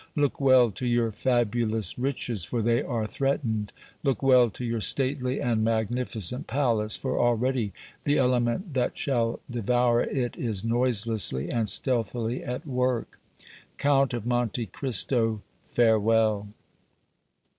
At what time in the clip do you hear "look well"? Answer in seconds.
0.15-0.71, 4.01-4.49